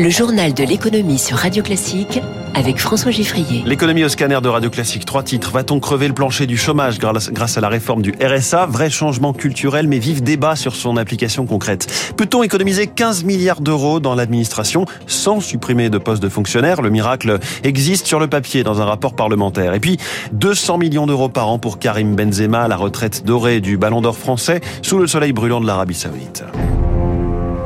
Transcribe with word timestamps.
Le 0.00 0.08
journal 0.08 0.54
de 0.54 0.64
l'économie 0.64 1.18
sur 1.18 1.36
Radio 1.36 1.62
Classique 1.62 2.22
avec 2.54 2.78
François 2.78 3.10
Giffrier. 3.10 3.62
L'économie 3.66 4.02
au 4.02 4.08
scanner 4.08 4.40
de 4.40 4.48
Radio 4.48 4.70
Classique, 4.70 5.04
trois 5.04 5.22
titres. 5.22 5.50
Va-t-on 5.50 5.78
crever 5.78 6.08
le 6.08 6.14
plancher 6.14 6.46
du 6.46 6.56
chômage 6.56 6.98
grâce 6.98 7.58
à 7.58 7.60
la 7.60 7.68
réforme 7.68 8.00
du 8.00 8.14
RSA 8.18 8.64
Vrai 8.64 8.88
changement 8.88 9.34
culturel, 9.34 9.88
mais 9.88 9.98
vif 9.98 10.22
débat 10.22 10.56
sur 10.56 10.74
son 10.74 10.96
application 10.96 11.44
concrète. 11.44 12.14
Peut-on 12.16 12.42
économiser 12.42 12.86
15 12.86 13.24
milliards 13.24 13.60
d'euros 13.60 14.00
dans 14.00 14.14
l'administration 14.14 14.86
sans 15.06 15.40
supprimer 15.40 15.90
de 15.90 15.98
postes 15.98 16.22
de 16.22 16.30
fonctionnaires? 16.30 16.80
Le 16.80 16.88
miracle 16.88 17.38
existe 17.62 18.06
sur 18.06 18.20
le 18.20 18.26
papier 18.26 18.62
dans 18.62 18.80
un 18.80 18.86
rapport 18.86 19.14
parlementaire. 19.14 19.74
Et 19.74 19.80
puis, 19.80 19.98
200 20.32 20.78
millions 20.78 21.06
d'euros 21.06 21.28
par 21.28 21.48
an 21.48 21.58
pour 21.58 21.78
Karim 21.78 22.16
Benzema, 22.16 22.68
la 22.68 22.76
retraite 22.76 23.26
dorée 23.26 23.60
du 23.60 23.76
Ballon 23.76 24.00
d'Or 24.00 24.16
français, 24.16 24.62
sous 24.80 24.96
le 24.96 25.06
soleil 25.06 25.34
brûlant 25.34 25.60
de 25.60 25.66
l'Arabie 25.66 25.92
Saoudite. 25.92 26.42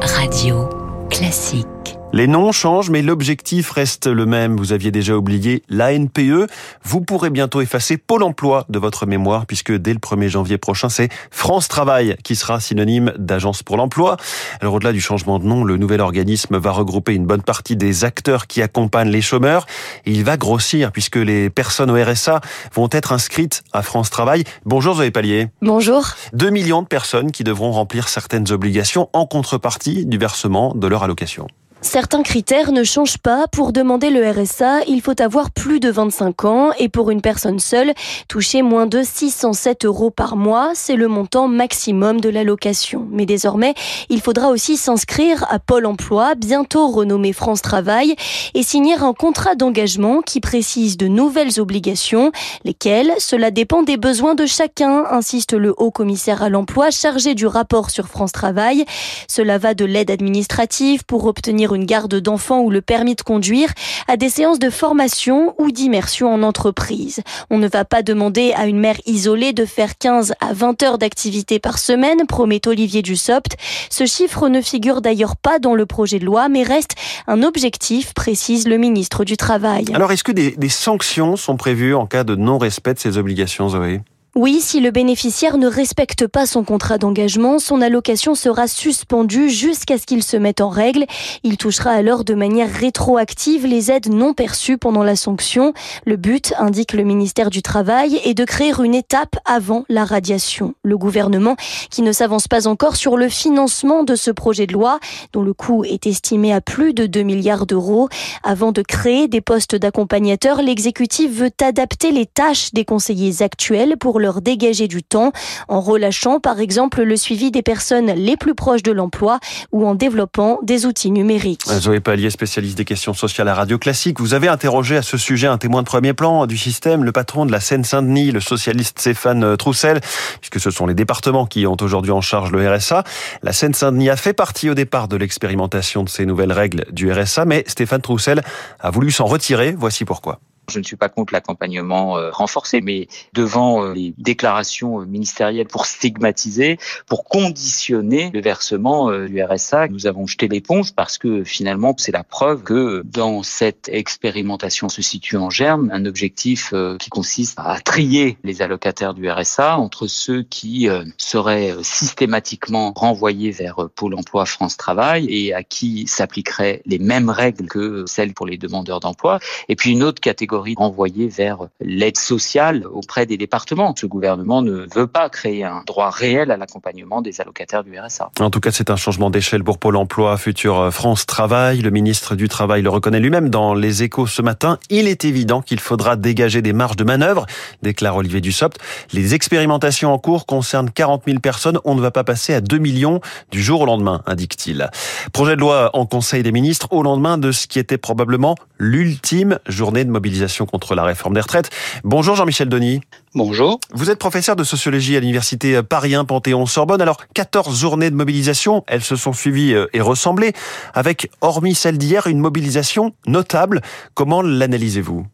Radio 0.00 0.68
Classique. 1.10 1.68
Les 2.14 2.28
noms 2.28 2.52
changent, 2.52 2.90
mais 2.90 3.02
l'objectif 3.02 3.72
reste 3.72 4.06
le 4.06 4.24
même. 4.24 4.56
Vous 4.56 4.72
aviez 4.72 4.92
déjà 4.92 5.16
oublié 5.16 5.64
l'ANPE. 5.68 6.48
Vous 6.84 7.00
pourrez 7.00 7.28
bientôt 7.28 7.60
effacer 7.60 7.96
Pôle 7.96 8.22
emploi 8.22 8.66
de 8.68 8.78
votre 8.78 9.04
mémoire, 9.04 9.46
puisque 9.46 9.72
dès 9.72 9.92
le 9.92 9.98
1er 9.98 10.28
janvier 10.28 10.56
prochain, 10.56 10.88
c'est 10.88 11.08
France 11.32 11.66
Travail 11.66 12.16
qui 12.22 12.36
sera 12.36 12.60
synonyme 12.60 13.12
d'agence 13.18 13.64
pour 13.64 13.76
l'emploi. 13.76 14.16
Alors 14.60 14.74
au-delà 14.74 14.92
du 14.92 15.00
changement 15.00 15.40
de 15.40 15.44
nom, 15.44 15.64
le 15.64 15.76
nouvel 15.76 16.00
organisme 16.00 16.56
va 16.56 16.70
regrouper 16.70 17.14
une 17.14 17.26
bonne 17.26 17.42
partie 17.42 17.74
des 17.74 18.04
acteurs 18.04 18.46
qui 18.46 18.62
accompagnent 18.62 19.10
les 19.10 19.20
chômeurs. 19.20 19.66
Et 20.06 20.12
il 20.12 20.22
va 20.22 20.36
grossir, 20.36 20.92
puisque 20.92 21.16
les 21.16 21.50
personnes 21.50 21.90
au 21.90 22.00
RSA 22.00 22.42
vont 22.74 22.88
être 22.92 23.10
inscrites 23.10 23.64
à 23.72 23.82
France 23.82 24.10
Travail. 24.10 24.44
Bonjour 24.64 24.94
Zoé 24.94 25.10
Pallier. 25.10 25.48
Bonjour. 25.62 26.10
2 26.32 26.50
millions 26.50 26.82
de 26.82 26.86
personnes 26.86 27.32
qui 27.32 27.42
devront 27.42 27.72
remplir 27.72 28.06
certaines 28.06 28.52
obligations 28.52 29.10
en 29.14 29.26
contrepartie 29.26 30.06
du 30.06 30.16
versement 30.16 30.76
de 30.76 30.86
leur 30.86 31.02
allocation. 31.02 31.48
Certains 31.84 32.22
critères 32.22 32.72
ne 32.72 32.82
changent 32.82 33.18
pas. 33.18 33.46
Pour 33.46 33.70
demander 33.70 34.08
le 34.08 34.28
RSA, 34.28 34.84
il 34.88 35.02
faut 35.02 35.20
avoir 35.20 35.50
plus 35.50 35.80
de 35.80 35.90
25 35.90 36.44
ans 36.46 36.70
et 36.78 36.88
pour 36.88 37.10
une 37.10 37.20
personne 37.20 37.58
seule, 37.58 37.92
toucher 38.26 38.62
moins 38.62 38.86
de 38.86 39.02
607 39.02 39.84
euros 39.84 40.10
par 40.10 40.34
mois, 40.34 40.72
c'est 40.74 40.96
le 40.96 41.08
montant 41.08 41.46
maximum 41.46 42.22
de 42.22 42.30
l'allocation. 42.30 43.06
Mais 43.10 43.26
désormais, 43.26 43.74
il 44.08 44.22
faudra 44.22 44.48
aussi 44.48 44.78
s'inscrire 44.78 45.44
à 45.50 45.58
Pôle 45.58 45.84
emploi, 45.84 46.34
bientôt 46.34 46.88
renommé 46.88 47.34
France 47.34 47.60
Travail, 47.60 48.16
et 48.54 48.62
signer 48.62 48.94
un 48.94 49.12
contrat 49.12 49.54
d'engagement 49.54 50.22
qui 50.22 50.40
précise 50.40 50.96
de 50.96 51.06
nouvelles 51.06 51.60
obligations. 51.60 52.32
Lesquelles 52.64 53.12
Cela 53.18 53.50
dépend 53.50 53.82
des 53.82 53.98
besoins 53.98 54.34
de 54.34 54.46
chacun, 54.46 55.04
insiste 55.10 55.52
le 55.52 55.74
haut 55.76 55.90
commissaire 55.90 56.42
à 56.42 56.48
l'emploi 56.48 56.90
chargé 56.90 57.34
du 57.34 57.46
rapport 57.46 57.90
sur 57.90 58.08
France 58.08 58.32
Travail. 58.32 58.86
Cela 59.28 59.58
va 59.58 59.74
de 59.74 59.84
l'aide 59.84 60.10
administrative 60.10 61.04
pour 61.04 61.26
obtenir 61.26 61.73
une 61.74 61.86
garde 61.86 62.14
d'enfants 62.14 62.60
ou 62.60 62.70
le 62.70 62.80
permis 62.80 63.14
de 63.14 63.22
conduire 63.22 63.70
à 64.08 64.16
des 64.16 64.28
séances 64.28 64.58
de 64.58 64.70
formation 64.70 65.54
ou 65.58 65.70
d'immersion 65.70 66.32
en 66.32 66.42
entreprise. 66.42 67.22
On 67.50 67.58
ne 67.58 67.68
va 67.68 67.84
pas 67.84 68.02
demander 68.02 68.52
à 68.56 68.66
une 68.66 68.78
mère 68.78 68.96
isolée 69.06 69.52
de 69.52 69.64
faire 69.64 69.98
15 69.98 70.34
à 70.40 70.52
20 70.52 70.82
heures 70.82 70.98
d'activité 70.98 71.58
par 71.58 71.78
semaine, 71.78 72.26
promet 72.26 72.66
Olivier 72.66 73.02
Dussopt. 73.02 73.56
Ce 73.90 74.06
chiffre 74.06 74.48
ne 74.48 74.60
figure 74.60 75.00
d'ailleurs 75.00 75.36
pas 75.36 75.58
dans 75.58 75.74
le 75.74 75.86
projet 75.86 76.18
de 76.18 76.24
loi, 76.24 76.48
mais 76.48 76.62
reste 76.62 76.94
un 77.26 77.42
objectif, 77.42 78.14
précise 78.14 78.68
le 78.68 78.76
ministre 78.76 79.24
du 79.24 79.36
Travail. 79.36 79.86
Alors, 79.94 80.12
est-ce 80.12 80.24
que 80.24 80.32
des, 80.32 80.52
des 80.52 80.68
sanctions 80.68 81.36
sont 81.36 81.56
prévues 81.56 81.94
en 81.94 82.06
cas 82.06 82.24
de 82.24 82.34
non-respect 82.36 82.94
de 82.94 82.98
ces 82.98 83.18
obligations, 83.18 83.68
Zoé? 83.68 84.00
Oui, 84.36 84.60
si 84.60 84.80
le 84.80 84.90
bénéficiaire 84.90 85.58
ne 85.58 85.68
respecte 85.68 86.26
pas 86.26 86.44
son 86.44 86.64
contrat 86.64 86.98
d'engagement, 86.98 87.60
son 87.60 87.80
allocation 87.80 88.34
sera 88.34 88.66
suspendue 88.66 89.48
jusqu'à 89.48 89.96
ce 89.96 90.06
qu'il 90.06 90.24
se 90.24 90.36
mette 90.36 90.60
en 90.60 90.70
règle. 90.70 91.06
Il 91.44 91.56
touchera 91.56 91.90
alors 91.90 92.24
de 92.24 92.34
manière 92.34 92.68
rétroactive 92.68 93.64
les 93.64 93.92
aides 93.92 94.12
non 94.12 94.34
perçues 94.34 94.76
pendant 94.76 95.04
la 95.04 95.14
sanction. 95.14 95.72
Le 96.04 96.16
but, 96.16 96.52
indique 96.58 96.94
le 96.94 97.04
ministère 97.04 97.48
du 97.48 97.62
Travail, 97.62 98.20
est 98.24 98.34
de 98.34 98.44
créer 98.44 98.72
une 98.82 98.96
étape 98.96 99.36
avant 99.44 99.84
la 99.88 100.04
radiation. 100.04 100.74
Le 100.82 100.98
gouvernement, 100.98 101.54
qui 101.90 102.02
ne 102.02 102.10
s'avance 102.10 102.48
pas 102.48 102.66
encore 102.66 102.96
sur 102.96 103.16
le 103.16 103.28
financement 103.28 104.02
de 104.02 104.16
ce 104.16 104.32
projet 104.32 104.66
de 104.66 104.72
loi, 104.72 104.98
dont 105.32 105.42
le 105.42 105.54
coût 105.54 105.84
est 105.84 106.08
estimé 106.08 106.52
à 106.52 106.60
plus 106.60 106.92
de 106.92 107.06
2 107.06 107.22
milliards 107.22 107.66
d'euros. 107.66 108.08
Avant 108.42 108.72
de 108.72 108.82
créer 108.82 109.28
des 109.28 109.40
postes 109.40 109.76
d'accompagnateurs, 109.76 110.60
l'exécutif 110.60 111.30
veut 111.30 111.52
adapter 111.62 112.10
les 112.10 112.26
tâches 112.26 112.72
des 112.72 112.84
conseillers 112.84 113.40
actuels 113.40 113.96
pour 113.96 114.23
leur 114.24 114.40
dégager 114.40 114.88
du 114.88 115.02
temps 115.02 115.32
en 115.68 115.80
relâchant 115.80 116.40
par 116.40 116.58
exemple 116.58 117.02
le 117.02 117.16
suivi 117.16 117.50
des 117.50 117.60
personnes 117.60 118.10
les 118.12 118.38
plus 118.38 118.54
proches 118.54 118.82
de 118.82 118.90
l'emploi 118.90 119.38
ou 119.70 119.86
en 119.86 119.94
développant 119.94 120.60
des 120.62 120.86
outils 120.86 121.10
numériques. 121.10 121.60
Zoé 121.66 122.00
Pallier, 122.00 122.30
spécialiste 122.30 122.78
des 122.78 122.86
questions 122.86 123.12
sociales 123.12 123.48
à 123.48 123.54
Radio 123.54 123.78
Classique, 123.78 124.20
vous 124.20 124.32
avez 124.32 124.48
interrogé 124.48 124.96
à 124.96 125.02
ce 125.02 125.18
sujet 125.18 125.46
un 125.46 125.58
témoin 125.58 125.82
de 125.82 125.86
premier 125.86 126.14
plan 126.14 126.46
du 126.46 126.56
système, 126.56 127.04
le 127.04 127.12
patron 127.12 127.44
de 127.44 127.52
la 127.52 127.60
Seine-Saint-Denis, 127.60 128.32
le 128.32 128.40
socialiste 128.40 128.98
Stéphane 128.98 129.58
Troussel, 129.58 130.00
puisque 130.40 130.58
ce 130.58 130.70
sont 130.70 130.86
les 130.86 130.94
départements 130.94 131.44
qui 131.44 131.66
ont 131.66 131.76
aujourd'hui 131.82 132.12
en 132.12 132.22
charge 132.22 132.50
le 132.50 132.66
RSA. 132.66 133.04
La 133.42 133.52
Seine-Saint-Denis 133.52 134.08
a 134.08 134.16
fait 134.16 134.32
partie 134.32 134.70
au 134.70 134.74
départ 134.74 135.06
de 135.06 135.16
l'expérimentation 135.16 136.02
de 136.02 136.08
ces 136.08 136.24
nouvelles 136.24 136.52
règles 136.52 136.86
du 136.92 137.12
RSA, 137.12 137.44
mais 137.44 137.62
Stéphane 137.66 138.00
Troussel 138.00 138.42
a 138.80 138.90
voulu 138.90 139.12
s'en 139.12 139.26
retirer. 139.26 139.74
Voici 139.76 140.06
pourquoi. 140.06 140.40
Je 140.70 140.78
ne 140.78 140.84
suis 140.84 140.96
pas 140.96 141.08
contre 141.08 141.32
l'accompagnement 141.32 142.16
euh, 142.16 142.30
renforcé, 142.30 142.80
mais 142.80 143.08
devant 143.32 143.84
euh, 143.84 143.94
les 143.94 144.14
déclarations 144.18 145.00
euh, 145.00 145.04
ministérielles 145.04 145.66
pour 145.66 145.86
stigmatiser, 145.86 146.78
pour 147.06 147.24
conditionner 147.24 148.30
le 148.32 148.40
versement 148.40 149.10
du 149.10 149.42
RSA, 149.42 149.88
nous 149.88 150.06
avons 150.06 150.26
jeté 150.26 150.48
l'éponge 150.48 150.92
parce 150.94 151.18
que 151.18 151.44
finalement, 151.44 151.94
c'est 151.98 152.12
la 152.12 152.24
preuve 152.24 152.62
que 152.62 153.02
dans 153.04 153.42
cette 153.42 153.88
expérimentation 153.88 154.88
se 154.88 155.02
situe 155.02 155.36
en 155.36 155.50
germe 155.50 155.90
un 155.92 156.06
objectif 156.06 156.72
qui 156.98 157.10
consiste 157.10 157.58
à 157.58 157.80
trier 157.80 158.38
les 158.44 158.62
allocataires 158.62 159.14
du 159.14 159.30
RSA 159.30 159.78
entre 159.78 160.06
ceux 160.06 160.42
qui 160.42 160.88
seraient 161.18 161.74
systématiquement 161.82 162.92
renvoyés 162.94 163.50
vers 163.50 163.88
Pôle 163.94 164.14
emploi 164.14 164.46
France 164.46 164.76
Travail 164.76 165.26
et 165.28 165.54
à 165.54 165.62
qui 165.62 166.06
s'appliqueraient 166.06 166.82
les 166.86 166.98
mêmes 166.98 167.30
règles 167.30 167.66
que 167.66 168.04
celles 168.06 168.34
pour 168.34 168.46
les 168.46 168.58
demandeurs 168.58 169.00
d'emploi, 169.00 169.38
et 169.68 169.76
puis 169.76 169.92
une 169.92 170.02
autre 170.02 170.20
catégorie 170.20 170.53
renvoyée 170.54 171.28
vers 171.28 171.58
l'aide 171.80 172.16
sociale 172.16 172.86
auprès 172.86 173.26
des 173.26 173.36
départements. 173.36 173.94
Ce 173.96 174.06
gouvernement 174.06 174.62
ne 174.62 174.86
veut 174.94 175.06
pas 175.06 175.28
créer 175.28 175.64
un 175.64 175.82
droit 175.86 176.10
réel 176.10 176.50
à 176.50 176.56
l'accompagnement 176.56 177.22
des 177.22 177.40
allocataires 177.40 177.84
du 177.84 177.98
RSA. 177.98 178.30
En 178.40 178.50
tout 178.50 178.60
cas, 178.60 178.70
c'est 178.70 178.90
un 178.90 178.96
changement 178.96 179.30
d'échelle 179.30 179.64
pour 179.64 179.78
Pôle 179.78 179.96
emploi, 179.96 180.36
futur 180.36 180.92
France 180.92 181.26
Travail. 181.26 181.80
Le 181.80 181.90
ministre 181.90 182.34
du 182.34 182.48
Travail 182.48 182.82
le 182.82 182.90
reconnaît 182.90 183.20
lui-même 183.20 183.48
dans 183.48 183.74
les 183.74 184.02
échos 184.02 184.26
ce 184.26 184.42
matin. 184.42 184.78
Il 184.90 185.08
est 185.08 185.24
évident 185.24 185.62
qu'il 185.62 185.80
faudra 185.80 186.16
dégager 186.16 186.62
des 186.62 186.72
marges 186.72 186.96
de 186.96 187.04
manœuvre, 187.04 187.46
déclare 187.82 188.16
Olivier 188.16 188.40
Dussopt. 188.40 188.78
Les 189.12 189.34
expérimentations 189.34 190.12
en 190.12 190.18
cours 190.18 190.46
concernent 190.46 190.90
40 190.90 191.22
000 191.26 191.38
personnes. 191.40 191.78
On 191.84 191.94
ne 191.94 192.00
va 192.00 192.10
pas 192.10 192.24
passer 192.24 192.54
à 192.54 192.60
2 192.60 192.78
millions 192.78 193.20
du 193.50 193.62
jour 193.62 193.82
au 193.82 193.86
lendemain, 193.86 194.22
indique-t-il. 194.26 194.88
Projet 195.32 195.56
de 195.56 195.60
loi 195.60 195.90
en 195.94 196.06
Conseil 196.06 196.42
des 196.42 196.52
ministres 196.52 196.88
au 196.90 197.02
lendemain 197.02 197.38
de 197.38 197.52
ce 197.52 197.66
qui 197.66 197.78
était 197.78 197.98
probablement 197.98 198.54
l'ultime 198.78 199.58
journée 199.66 200.04
de 200.04 200.10
mobilisation 200.10 200.43
contre 200.66 200.94
la 200.94 201.04
réforme 201.04 201.34
des 201.34 201.40
retraites. 201.40 201.70
Bonjour 202.04 202.36
Jean-Michel 202.36 202.68
Denis. 202.68 203.00
Bonjour. 203.34 203.80
Vous 203.92 204.10
êtes 204.10 204.18
professeur 204.18 204.56
de 204.56 204.64
sociologie 204.64 205.16
à 205.16 205.20
l'université 205.20 205.82
Paris 205.82 206.14
1 206.14 206.24
Panthéon-Sorbonne. 206.24 207.00
Alors, 207.00 207.18
14 207.34 207.78
journées 207.78 208.10
de 208.10 208.14
mobilisation, 208.14 208.84
elles 208.86 209.02
se 209.02 209.16
sont 209.16 209.32
suivies 209.32 209.74
euh, 209.74 209.86
et 209.92 210.00
ressemblées, 210.00 210.52
avec, 210.92 211.30
hormis 211.40 211.74
celle 211.74 211.98
d'hier, 211.98 212.26
une 212.26 212.38
mobilisation 212.38 213.12
notable. 213.26 213.80
Comment 214.14 214.42
l'analysez-vous? 214.42 215.26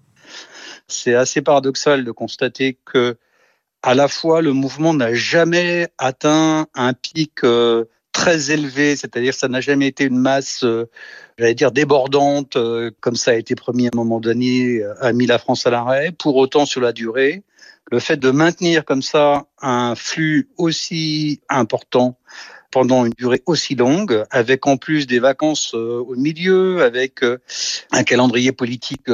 C'est 0.88 1.14
assez 1.14 1.42
paradoxal 1.42 2.04
de 2.04 2.10
constater 2.10 2.78
que, 2.84 3.16
à 3.82 3.94
la 3.94 4.08
fois, 4.08 4.42
le 4.42 4.52
mouvement 4.52 4.94
n'a 4.94 5.14
jamais 5.14 5.88
atteint 5.98 6.66
un 6.74 6.92
pic 6.92 7.44
euh, 7.44 7.84
très 8.20 8.50
élevé, 8.50 8.96
c'est-à-dire 8.96 9.32
ça 9.32 9.48
n'a 9.48 9.62
jamais 9.62 9.86
été 9.86 10.04
une 10.04 10.18
masse, 10.18 10.62
euh, 10.62 10.90
j'allais 11.38 11.54
dire, 11.54 11.72
débordante, 11.72 12.56
euh, 12.56 12.90
comme 13.00 13.16
ça 13.16 13.30
a 13.30 13.34
été 13.34 13.54
promis 13.54 13.86
à 13.86 13.90
un 13.94 13.96
moment 13.96 14.20
donné, 14.20 14.82
euh, 14.82 14.92
a 15.00 15.14
mis 15.14 15.24
la 15.24 15.38
France 15.38 15.66
à 15.66 15.70
l'arrêt. 15.70 16.12
Pour 16.12 16.36
autant, 16.36 16.66
sur 16.66 16.82
la 16.82 16.92
durée, 16.92 17.42
le 17.90 17.98
fait 17.98 18.18
de 18.18 18.30
maintenir 18.30 18.84
comme 18.84 19.00
ça 19.00 19.46
un 19.62 19.94
flux 19.94 20.50
aussi 20.58 21.40
important 21.48 22.18
pendant 22.70 23.04
une 23.04 23.12
durée 23.12 23.42
aussi 23.46 23.74
longue, 23.74 24.24
avec 24.30 24.66
en 24.66 24.76
plus 24.76 25.06
des 25.06 25.18
vacances 25.18 25.74
au 25.74 26.14
milieu, 26.16 26.82
avec 26.82 27.22
un 27.92 28.02
calendrier 28.02 28.52
politique 28.52 29.10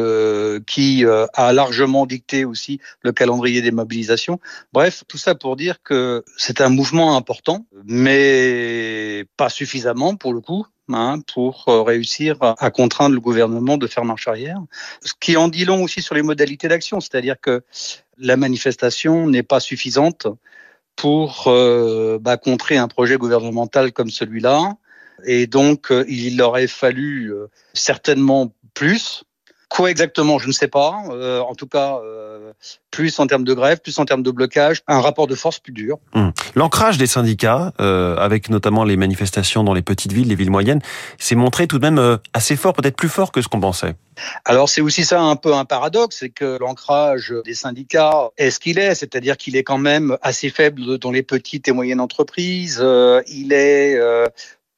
qui 0.67 1.05
a 1.05 1.53
largement 1.53 2.07
dicté 2.07 2.45
aussi 2.45 2.81
le 3.03 3.13
calendrier 3.13 3.63
des 3.63 3.71
mobilisations. 3.71 4.41
Bref, 4.73 5.05
tout 5.09 5.19
ça 5.19 5.35
pour 5.35 5.57
dire 5.57 5.83
que 5.83 6.25
c'est 6.37 6.61
un 6.61 6.69
mouvement 6.69 7.17
important, 7.17 7.67
mais 7.85 9.25
pas 9.37 9.49
suffisamment 9.49 10.17
pour 10.17 10.33
le 10.33 10.41
coup. 10.41 10.67
Hein, 10.89 11.19
pour 11.35 11.65
réussir 11.67 12.37
à 12.41 12.71
contraindre 12.71 13.17
le 13.17 13.21
gouvernement 13.21 13.77
de 13.77 13.89
faire 13.89 14.05
marche 14.05 14.29
arrière. 14.29 14.61
Ce 15.03 15.15
qui 15.19 15.37
en 15.37 15.49
dit 15.49 15.65
long 15.65 15.83
aussi 15.83 16.01
sur 16.01 16.15
les 16.15 16.23
modalités 16.23 16.69
d'action, 16.69 17.01
c'est-à-dire 17.01 17.41
que 17.41 17.65
la 18.19 18.37
manifestation 18.37 19.27
n'est 19.27 19.43
pas 19.43 19.59
suffisante 19.59 20.29
pour 20.97 21.45
euh, 21.47 22.19
bah, 22.21 22.37
contrer 22.37 22.77
un 22.77 22.89
projet 22.89 23.17
gouvernemental 23.17 23.93
comme 23.93 24.11
celui-là. 24.11 24.77
Et 25.25 25.47
donc, 25.47 25.93
il 26.09 26.43
aurait 26.43 26.67
fallu 26.67 27.33
certainement 27.73 28.53
plus. 28.75 29.25
Quoi 29.69 29.91
exactement, 29.91 30.39
je 30.39 30.47
ne 30.47 30.53
sais 30.53 30.69
pas. 30.69 31.03
Euh, 31.11 31.41
en 31.41 31.57
tout 31.57 31.67
cas, 31.67 31.99
euh, 32.05 32.53
plus 32.93 33.19
en 33.19 33.27
termes 33.27 33.43
de 33.43 33.53
grève, 33.53 33.81
plus 33.81 33.99
en 33.99 34.05
termes 34.05 34.23
de 34.23 34.31
blocage, 34.31 34.83
un 34.87 35.01
rapport 35.01 35.27
de 35.27 35.35
force 35.35 35.59
plus 35.59 35.73
dur. 35.73 35.99
Hum. 36.15 36.33
L'ancrage 36.55 36.99
des 36.99 37.09
syndicats, 37.09 37.73
euh, 37.81 38.17
avec 38.17 38.49
notamment 38.49 38.85
les 38.85 38.97
manifestations 38.97 39.65
dans 39.65 39.75
les 39.75 39.83
petites 39.83 40.13
villes, 40.13 40.29
les 40.29 40.37
villes 40.37 40.53
moyennes, 40.53 40.81
s'est 41.19 41.35
montré 41.35 41.67
tout 41.67 41.79
de 41.79 41.89
même 41.89 42.19
assez 42.33 42.55
fort, 42.55 42.75
peut-être 42.75 42.97
plus 42.97 43.09
fort 43.09 43.33
que 43.33 43.43
ce 43.43 43.49
qu'on 43.49 43.59
pensait. 43.59 43.95
Alors 44.45 44.69
c'est 44.69 44.81
aussi 44.81 45.05
ça 45.05 45.21
un 45.21 45.37
peu 45.37 45.53
un 45.53 45.65
paradoxe, 45.65 46.19
c'est 46.21 46.31
que 46.31 46.59
l'ancrage 46.61 47.35
des 47.45 47.55
syndicats 47.55 48.31
est 48.39 48.51
ce 48.51 48.61
qu'il 48.61 48.79
est, 48.79 48.95
c'est-à-dire 48.95 49.37
qu'il 49.37 49.57
est 49.57 49.65
quand 49.65 49.79
même 49.79 50.17
assez 50.23 50.49
faible 50.49 50.99
dans 50.99 51.11
les 51.11 51.23
petites 51.23 51.67
et 51.67 51.73
moyennes 51.73 52.01
entreprises. 52.01 52.83
il 53.27 53.53
est 53.53 53.99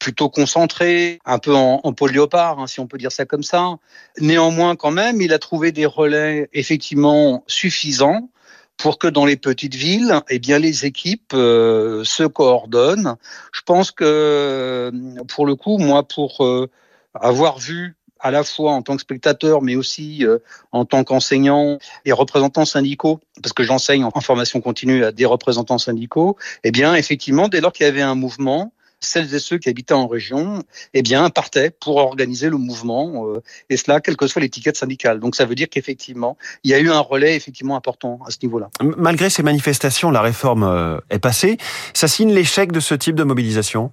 plutôt 0.08 0.31
concentré, 0.31 1.19
un 1.26 1.38
peu 1.38 1.55
en, 1.55 1.82
en 1.84 1.94
hein, 2.32 2.66
si 2.66 2.81
on 2.81 2.87
peut 2.87 2.96
dire 2.96 3.12
ça 3.12 3.26
comme 3.26 3.43
ça. 3.43 3.76
Néanmoins, 4.19 4.75
quand 4.75 4.90
même, 4.90 5.20
il 5.20 5.34
a 5.34 5.38
trouvé 5.38 5.70
des 5.70 5.84
relais 5.84 6.49
effectivement 6.55 7.44
suffisants 7.46 8.31
pour 8.78 8.99
que 8.99 9.06
dans 9.06 9.26
les 9.26 9.37
petites 9.37 9.75
villes, 9.75 10.19
eh 10.31 10.38
bien, 10.38 10.58
les 10.58 10.87
équipes 10.87 11.34
euh, 11.34 12.05
se 12.05 12.22
coordonnent. 12.22 13.16
Je 13.52 13.60
pense 13.66 13.90
que, 13.90 14.90
pour 15.28 15.44
le 15.44 15.56
coup, 15.56 15.76
moi, 15.76 16.08
pour 16.08 16.43
euh, 16.43 16.70
avoir 17.12 17.58
vu 17.58 17.94
à 18.19 18.31
la 18.31 18.44
fois 18.44 18.72
en 18.72 18.81
tant 18.81 18.96
que 18.96 19.02
spectateur, 19.02 19.61
mais 19.61 19.76
aussi 19.76 20.25
euh, 20.25 20.38
en 20.72 20.87
tant 20.87 21.04
qu'enseignant 21.04 21.78
et 22.06 22.12
représentants 22.12 22.64
syndicaux, 22.64 23.20
parce 23.43 23.52
que 23.52 23.62
j'enseigne 23.62 24.04
en 24.04 24.20
formation 24.22 24.62
continue 24.62 25.04
à 25.04 25.12
des 25.12 25.26
représentants 25.26 25.76
syndicaux, 25.76 26.38
eh 26.64 26.70
bien, 26.70 26.94
effectivement, 26.94 27.49
dès 27.49 27.61
lors 27.61 27.75
qu'il 27.75 27.84
y 27.84 27.88
avait 27.90 28.00
un 28.00 28.14
mouvement, 28.14 28.72
celles 29.00 29.35
et 29.35 29.39
ceux 29.39 29.59
qui 29.59 29.69
habitaient 29.69 29.95
en 29.95 30.06
région, 30.06 30.62
eh 30.95 31.03
bien, 31.03 31.31
partaient 31.31 31.71
pour 31.71 31.97
organiser 31.97 32.49
le 32.49 32.56
mouvement, 32.56 33.27
euh, 33.29 33.43
et 33.71 33.77
cela, 33.77 34.00
quelle 34.00 34.17
que 34.17 34.27
soit 34.27 34.43
l'étiquette 34.43 34.77
syndicale. 34.77 35.21
Donc, 35.21 35.37
ça 35.37 35.45
veut 35.45 35.55
dire 35.55 35.69
qu'effectivement, 35.71 36.37
il 36.65 36.71
y 36.71 36.75
a 36.75 36.79
eu 36.79 36.91
un 36.91 37.00
relais 37.00 37.37
effectivement 37.37 37.77
important 37.77 38.19
à 38.27 38.31
ce 38.31 38.39
niveau-là. 38.43 38.71
Malgré 38.97 39.31
ces 39.31 39.43
manifestations, 39.43 40.11
la 40.11 40.21
réforme 40.21 40.65
euh, 40.65 40.99
est 41.11 41.19
passée. 41.19 41.59
Ça 41.95 42.09
signe 42.09 42.33
l'échec 42.33 42.73
de 42.73 42.81
ce 42.81 42.95
type 42.95 43.15
de 43.15 43.25
mobilisation? 43.25 43.93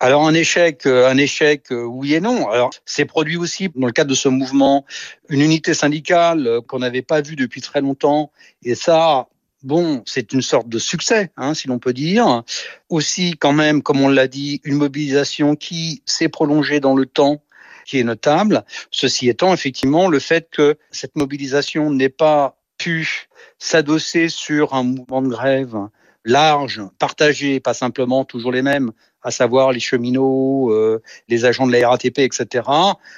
Alors 0.00 0.26
un 0.26 0.34
échec, 0.34 0.86
euh, 0.86 1.08
un 1.08 1.16
échec, 1.16 1.66
oui 1.70 2.14
et 2.14 2.20
non. 2.20 2.48
Alors 2.50 2.70
c'est 2.84 3.04
produit 3.04 3.36
aussi 3.36 3.70
dans 3.74 3.86
le 3.86 3.92
cadre 3.92 4.10
de 4.10 4.14
ce 4.14 4.28
mouvement 4.28 4.84
une 5.28 5.40
unité 5.40 5.72
syndicale 5.72 6.60
qu'on 6.66 6.80
n'avait 6.80 7.00
pas 7.00 7.22
vue 7.22 7.36
depuis 7.36 7.60
très 7.60 7.80
longtemps, 7.80 8.30
et 8.64 8.74
ça, 8.74 9.28
Bon, 9.64 10.02
c'est 10.04 10.34
une 10.34 10.42
sorte 10.42 10.68
de 10.68 10.78
succès, 10.78 11.30
hein, 11.38 11.54
si 11.54 11.68
l'on 11.68 11.78
peut 11.78 11.94
dire. 11.94 12.42
Aussi, 12.90 13.34
quand 13.38 13.54
même, 13.54 13.82
comme 13.82 14.02
on 14.02 14.08
l'a 14.08 14.28
dit, 14.28 14.60
une 14.62 14.74
mobilisation 14.74 15.56
qui 15.56 16.02
s'est 16.04 16.28
prolongée 16.28 16.80
dans 16.80 16.94
le 16.94 17.06
temps, 17.06 17.42
qui 17.86 17.98
est 17.98 18.04
notable. 18.04 18.64
Ceci 18.90 19.30
étant, 19.30 19.54
effectivement, 19.54 20.08
le 20.08 20.18
fait 20.18 20.48
que 20.50 20.76
cette 20.90 21.16
mobilisation 21.16 21.90
n'ait 21.90 22.10
pas 22.10 22.58
pu 22.76 23.26
s'adosser 23.58 24.28
sur 24.28 24.74
un 24.74 24.82
mouvement 24.82 25.22
de 25.22 25.28
grève 25.28 25.78
large, 26.26 26.82
partagé, 26.98 27.58
pas 27.58 27.74
simplement 27.74 28.26
toujours 28.26 28.52
les 28.52 28.62
mêmes, 28.62 28.92
à 29.22 29.30
savoir 29.30 29.72
les 29.72 29.80
cheminots, 29.80 30.70
euh, 30.72 31.02
les 31.28 31.46
agents 31.46 31.66
de 31.66 31.72
la 31.72 31.88
RATP, 31.88 32.18
etc., 32.18 32.68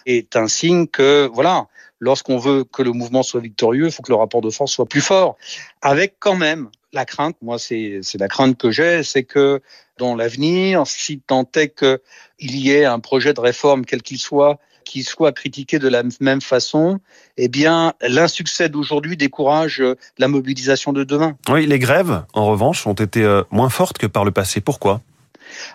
est 0.07 0.37
un 0.37 0.47
signe 0.47 0.87
que, 0.87 1.29
voilà, 1.33 1.67
lorsqu'on 2.01 2.39
veut 2.39 2.65
que 2.65 2.83
le 2.83 2.93
mouvement 2.93 3.23
soit 3.23 3.41
victorieux, 3.41 3.87
il 3.87 3.93
faut 3.93 4.03
que 4.03 4.13
le 4.13 4.17
rapport 4.17 4.41
de 4.41 4.51
force 4.51 4.73
soit 4.73 4.87
plus 4.87 5.01
fort. 5.01 5.37
Avec 5.83 6.17
quand 6.19 6.37
même 6.37 6.69
la 6.93 7.05
crainte, 7.05 7.37
moi 7.43 7.59
c'est 7.59 8.01
la 8.19 8.29
crainte 8.29 8.57
que 8.57 8.71
j'ai, 8.71 9.03
c'est 9.03 9.25
que 9.25 9.61
dans 9.99 10.15
l'avenir, 10.15 10.87
si 10.87 11.21
tant 11.21 11.49
est 11.55 11.75
qu'il 11.75 12.57
y 12.57 12.71
ait 12.71 12.85
un 12.85 13.01
projet 13.01 13.33
de 13.33 13.41
réforme, 13.41 13.85
quel 13.85 14.03
qu'il 14.03 14.19
soit, 14.19 14.59
qui 14.85 15.03
soit 15.03 15.33
critiqué 15.33 15.79
de 15.79 15.89
la 15.89 16.03
même 16.21 16.41
façon, 16.41 17.01
eh 17.37 17.49
bien, 17.49 17.95
l'insuccès 18.01 18.69
d'aujourd'hui 18.69 19.17
décourage 19.17 19.83
la 20.19 20.29
mobilisation 20.29 20.93
de 20.93 21.05
demain. 21.05 21.37
Oui, 21.49 21.67
les 21.67 21.79
grèves, 21.79 22.23
en 22.35 22.47
revanche, 22.47 22.87
ont 22.87 22.95
été 22.95 23.23
euh, 23.23 23.43
moins 23.51 23.69
fortes 23.69 23.99
que 23.99 24.07
par 24.07 24.25
le 24.25 24.31
passé. 24.31 24.61
Pourquoi? 24.61 25.01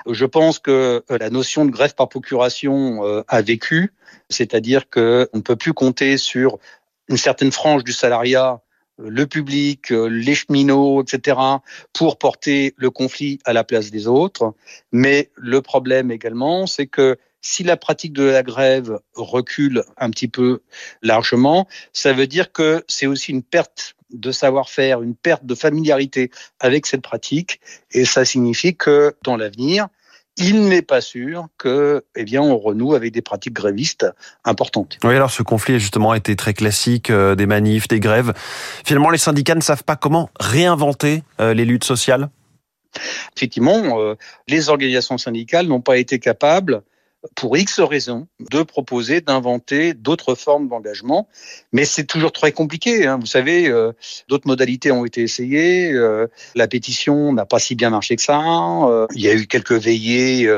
Je 0.08 0.26
pense 0.26 0.60
que 0.60 1.04
euh, 1.12 1.18
la 1.18 1.30
notion 1.30 1.66
de 1.66 1.72
grève 1.72 1.96
par 1.96 2.10
procuration 2.10 3.06
euh, 3.06 3.24
a 3.28 3.42
vécu, 3.42 3.94
c'est-à-dire 4.30 4.90
qu'on 4.90 5.28
ne 5.34 5.42
peut 5.42 5.56
plus 5.56 5.74
compter 5.74 6.18
sur 6.18 6.58
une 7.08 7.18
certaine 7.18 7.52
frange 7.52 7.84
du 7.84 7.94
salariat 7.94 8.62
euh, 9.00 9.10
le 9.10 9.28
public, 9.28 9.90
les 9.90 10.36
cheminots, 10.36 11.02
etc., 11.02 11.38
pour 11.94 12.18
porter 12.18 12.74
le 12.78 12.90
conflit 12.90 13.40
à 13.46 13.54
la 13.54 13.64
place 13.64 13.92
des 13.92 14.08
autres. 14.08 14.54
Mais 14.92 15.32
le 15.36 15.62
problème 15.62 16.12
également, 16.12 16.68
c'est 16.68 16.88
que 16.88 17.18
si 17.42 17.64
la 17.64 17.76
pratique 17.76 18.14
de 18.14 18.24
la 18.24 18.44
grève 18.44 19.00
recule 19.16 19.84
un 19.98 20.12
petit 20.12 20.28
peu 20.28 20.62
largement, 21.02 21.68
ça 21.92 22.14
veut 22.14 22.28
dire 22.28 22.52
que 22.52 22.84
c'est 22.88 23.08
aussi 23.08 23.32
une 23.32 23.42
perte 23.42 23.96
de 24.13 24.31
savoir-faire, 24.31 25.02
une 25.02 25.16
perte 25.16 25.46
de 25.46 25.56
familiarité 25.56 26.31
avec 26.60 26.86
cette 26.86 27.02
pratique, 27.02 27.60
et 27.92 28.06
ça 28.06 28.25
signifie 28.25 28.75
que 28.75 29.16
dans 29.24 29.38
l'avenir, 29.38 29.88
il 30.38 30.68
n'est 30.68 30.81
pas 30.81 31.02
sûr 31.02 31.48
que, 31.58 32.04
eh 32.16 32.24
bien, 32.24 32.42
on 32.42 32.58
renoue 32.58 32.96
avec 32.96 33.12
des 33.12 33.22
pratiques 33.22 33.54
grévistes 33.54 34.08
importantes. 34.46 34.98
Oui, 35.04 35.16
alors 35.16 35.31
ce 35.31 35.44
conflit 35.44 35.75
a 35.75 35.78
justement 35.78 36.13
été 36.13 36.36
très 36.36 36.54
classique, 36.54 37.10
euh, 37.10 37.36
des 37.36 37.46
manifs, 37.46 37.88
des 37.88 38.00
grèves. 38.00 38.34
Finalement, 38.86 39.10
les 39.10 39.18
syndicats 39.18 39.56
ne 39.56 39.62
savent 39.62 39.84
pas 39.84 39.96
comment 39.96 40.30
réinventer 40.40 41.24
euh, 41.40 41.54
les 41.54 41.66
luttes 41.66 41.84
sociales? 41.84 42.30
Effectivement, 43.36 44.00
euh, 44.00 44.16
les 44.48 44.69
organisations 44.69 45.18
syndicales 45.18 45.68
n'ont 45.68 45.81
pas 45.81 45.98
été 45.98 46.19
capables 46.19 46.81
pour 47.36 47.56
X 47.56 47.80
raisons, 47.80 48.28
de 48.40 48.64
proposer, 48.64 49.22
d'inventer 49.22 49.94
d'autres 49.94 50.36
formes 50.36 50.68
d'engagement. 50.68 51.28
Mais 51.72 51.86
c'est 51.86 52.06
toujours 52.06 52.32
très 52.32 52.52
compliqué. 52.52 53.06
Hein. 53.06 53.18
Vous 53.20 53.28
savez, 53.28 53.68
euh, 53.68 53.92
d'autres 54.28 54.48
modalités 54.48 54.92
ont 54.92 55.06
été 55.06 55.22
essayées. 55.22 55.92
Euh, 55.92 56.28
la 56.56 56.68
pétition 56.68 57.32
n'a 57.34 57.46
pas 57.46 57.60
si 57.60 57.76
bien 57.76 57.92
marché 57.92 58.16
que 58.16 58.24
ça. 58.24 58.42
Euh, 58.42 59.06
il 59.14 59.22
y 59.22 59.30
a 59.30 59.34
eu 59.34 59.46
quelques 59.46 59.72
veillées 59.72 60.52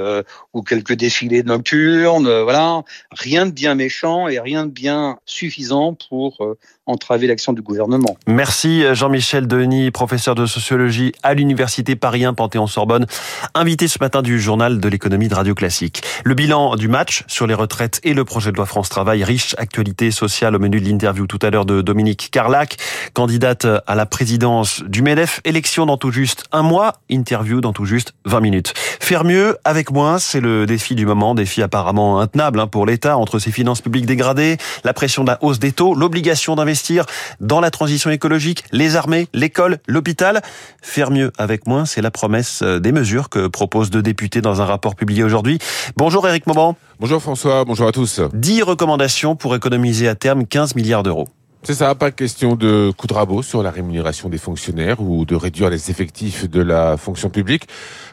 ou 0.54 0.62
quelques 0.62 0.94
défilés 0.94 1.44
nocturnes. 1.44 2.42
voilà, 2.42 2.84
rien 3.12 3.46
de 3.46 3.52
bien 3.52 3.76
méchant 3.76 4.28
et 4.28 4.40
rien 4.40 4.66
de 4.66 4.72
bien 4.72 5.20
suffisant 5.26 5.96
pour 6.10 6.56
entraver 6.86 7.28
l'action 7.28 7.54
du 7.54 7.62
gouvernement. 7.62 8.18
Merci 8.28 8.84
Jean-Michel 8.94 9.48
Denis, 9.48 9.90
professeur 9.92 10.36
de 10.36 10.46
sociologie 10.46 11.14
à 11.24 11.34
l'université 11.34 11.96
Paris 11.96 12.26
1 12.26 12.34
Panthéon-Sorbonne, 12.34 13.06
invité 13.54 13.88
ce 13.88 14.00
matin 14.02 14.22
du 14.22 14.40
journal 14.40 14.80
de 14.80 14.90
l'économie 14.90 15.30
de 15.30 15.36
Radio 15.36 15.56
Classique. 15.56 16.04
Le 16.26 16.34
bilan 16.34 16.76
du 16.76 16.90
match 16.90 17.24
sur 17.28 17.48
les 17.48 17.54
retraites 17.54 18.02
et 18.04 18.14
le 18.14 18.26
projet 18.26 18.52
de 18.52 18.58
loi 18.58 18.66
France 18.66 18.90
Travail, 18.90 19.24
riche 19.24 19.56
actualité 19.58 20.12
sociale 20.12 20.56
au 20.56 20.60
menu 20.60 20.82
de 20.82 20.86
l'interview 20.86 21.26
tout 21.26 21.40
à 21.42 21.50
l'heure 21.50 21.66
de 21.66 21.82
Dominique 21.82 22.30
Carlac, 22.32 22.76
candidate 23.14 23.66
à 23.88 23.96
la 23.96 24.06
présidence 24.06 24.84
du 24.84 25.04
MEDEF, 25.04 25.40
élection 25.46 25.86
dans 25.86 25.98
tout 25.98 26.12
juste 26.12 26.44
un 26.52 26.64
mois, 26.64 26.96
interview 27.10 27.62
dans 27.62 27.72
tout 27.72 27.86
juste 27.86 28.14
20 28.26 28.42
minutes. 28.42 28.74
Faire 28.76 29.24
mieux 29.24 29.58
avec 29.64 29.90
moins, 29.92 30.20
c'est 30.20 30.42
le 30.42 30.66
défi 30.66 30.96
du 30.96 31.06
moment, 31.06 31.34
défi 31.34 31.62
apparemment 31.62 32.20
intenable 32.20 32.60
hein, 32.60 32.68
pour 32.68 32.86
l'État 32.86 33.18
entre 33.18 33.40
ses 33.40 33.52
finances 33.52 33.80
publiques 33.80 34.06
dégradées, 34.06 34.58
la 34.84 34.94
pression 34.94 35.24
de 35.24 35.30
la 35.30 35.38
hausse 35.42 35.60
des 35.60 35.72
taux, 35.72 35.96
l'obligation 35.96 36.56
d'investir 36.56 36.73
investir 36.74 37.06
dans 37.40 37.62
la 37.62 37.70
transition 37.70 38.10
écologique, 38.10 38.64
les 38.72 38.96
armées, 38.96 39.28
l'école, 39.32 39.78
l'hôpital. 39.88 40.42
Faire 40.82 41.12
mieux 41.12 41.32
avec 41.38 41.68
moins, 41.68 41.86
c'est 41.86 42.02
la 42.02 42.10
promesse 42.10 42.62
euh, 42.64 42.80
des 42.80 42.92
mesures 42.92 43.30
que 43.30 43.46
proposent 43.46 43.92
deux 43.92 44.02
députés 44.02 44.42
dans 44.42 44.60
un 44.60 44.66
rapport 44.66 44.96
publié 44.96 45.24
aujourd'hui. 45.24 45.60
Bonjour 45.98 46.28
Eric 46.28 46.48
Mauban. 46.48 46.76
Bonjour 47.00 47.22
François, 47.22 47.64
bonjour 47.64 47.88
à 47.88 47.92
tous. 47.92 48.22
10 48.34 48.64
recommandations 48.64 49.36
pour 49.36 49.56
économiser 49.56 50.08
à 50.08 50.16
terme 50.16 50.48
15 50.48 50.74
milliards 50.74 51.04
d'euros. 51.04 51.28
C'est 51.62 51.76
ça, 51.76 51.94
pas 51.96 52.12
question 52.12 52.56
de 52.56 52.92
coup 52.98 53.08
de 53.08 53.14
rabot 53.14 53.42
sur 53.44 53.64
la 53.64 53.72
rémunération 53.72 54.28
des 54.28 54.40
fonctionnaires 54.40 55.00
ou 55.00 55.26
de 55.26 55.36
réduire 55.36 55.70
les 55.70 55.92
effectifs 55.92 56.50
de 56.50 56.62
la 56.62 56.98
fonction 56.98 57.30
publique. 57.30 57.68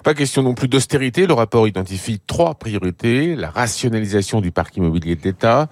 Pas 0.04 0.14
question 0.14 0.42
non 0.42 0.54
plus 0.54 0.68
d'austérité. 0.68 1.26
Le 1.26 1.32
rapport 1.32 1.66
identifie 1.66 2.20
trois 2.24 2.54
priorités. 2.54 3.34
La 3.34 3.50
rationalisation 3.50 4.40
du 4.40 4.52
parc 4.52 4.76
immobilier 4.76 5.16
de 5.16 5.22
l'État, 5.24 5.68